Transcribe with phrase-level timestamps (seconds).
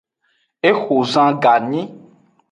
[0.69, 1.81] Exo zan ganyi.